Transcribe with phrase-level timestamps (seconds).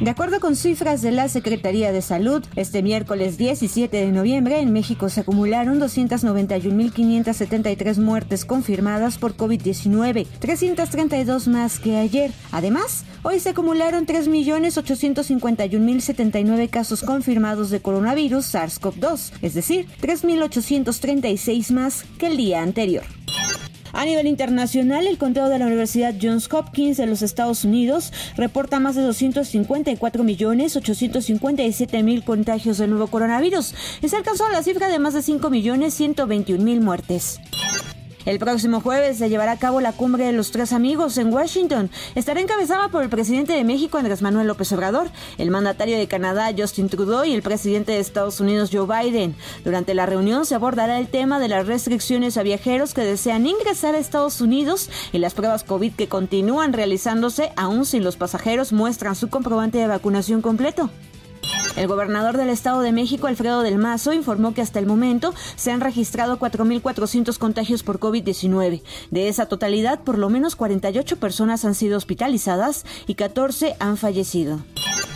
[0.00, 4.72] De acuerdo con cifras de la Secretaría de Salud, este miércoles 17 de noviembre en
[4.72, 12.32] México se acumularon 291.573 muertes confirmadas por COVID-19, 332 más que ayer.
[12.50, 22.28] Además, hoy se acumularon 3.851.079 casos confirmados de coronavirus SARS-CoV-2, es decir, 3.836 más que
[22.28, 23.04] el día anterior.
[23.92, 28.80] A nivel internacional, el conteo de la Universidad Johns Hopkins de los Estados Unidos reporta
[28.80, 33.74] más de 254 millones 857 mil contagios del nuevo coronavirus
[34.10, 37.40] se alcanzó la cifra de más de 5 millones 121 mil muertes.
[38.26, 41.90] El próximo jueves se llevará a cabo la cumbre de los tres amigos en Washington.
[42.14, 46.50] Estará encabezada por el presidente de México, Andrés Manuel López Obrador, el mandatario de Canadá,
[46.56, 49.34] Justin Trudeau, y el presidente de Estados Unidos, Joe Biden.
[49.64, 53.94] Durante la reunión se abordará el tema de las restricciones a viajeros que desean ingresar
[53.94, 59.16] a Estados Unidos y las pruebas COVID que continúan realizándose aún si los pasajeros muestran
[59.16, 60.90] su comprobante de vacunación completo.
[61.76, 65.70] El gobernador del Estado de México, Alfredo del Mazo, informó que hasta el momento se
[65.70, 68.82] han registrado 4.400 contagios por COVID-19.
[69.10, 74.60] De esa totalidad, por lo menos 48 personas han sido hospitalizadas y 14 han fallecido.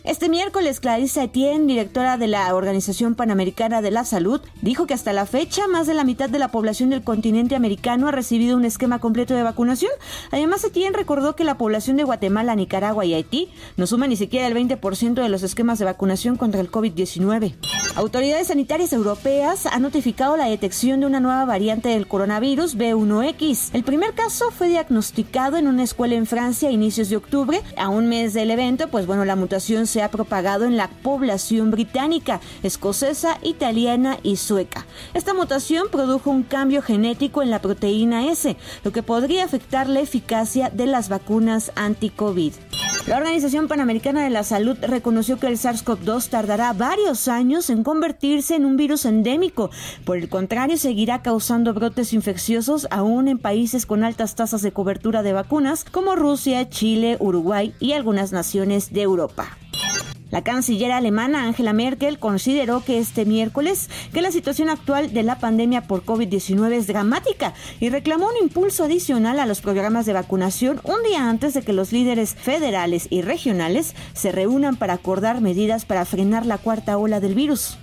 [0.05, 5.15] Este miércoles, Clarissa Etienne, directora de la Organización Panamericana de la Salud, dijo que hasta
[5.15, 8.67] la fecha más de la mitad de la población del continente americano ha recibido un
[8.67, 9.93] esquema completo de vacunación.
[10.31, 14.47] Además, Etienne recordó que la población de Guatemala, Nicaragua y Haití no suma ni siquiera
[14.47, 17.55] el 20% de los esquemas de vacunación contra el COVID-19.
[17.97, 23.71] Autoridades sanitarias europeas han notificado la detección de una nueva variante del coronavirus B1X.
[23.73, 27.63] El primer caso fue diagnosticado en una escuela en Francia a inicios de octubre.
[27.79, 31.71] A un mes del evento, pues bueno, la mutación se ha propagado en la población
[31.71, 34.87] británica, escocesa, italiana y sueca.
[35.15, 40.01] Esta mutación produjo un cambio genético en la proteína S, lo que podría afectar la
[40.01, 42.55] eficacia de las vacunas anti-COVID.
[43.07, 48.57] La Organización Panamericana de la Salud reconoció que el SARS-CoV-2 tardará varios años en convertirse
[48.57, 49.71] en un virus endémico.
[50.05, 55.23] Por el contrario, seguirá causando brotes infecciosos aún en países con altas tasas de cobertura
[55.23, 59.57] de vacunas como Rusia, Chile, Uruguay y algunas naciones de Europa.
[60.35, 65.39] La canciller alemana Angela Merkel consideró que este miércoles que la situación actual de la
[65.39, 70.81] pandemia por COVID-19 es dramática y reclamó un impulso adicional a los programas de vacunación
[70.83, 75.85] un día antes de que los líderes federales y regionales se reúnan para acordar medidas
[75.85, 77.79] para frenar la cuarta ola del virus.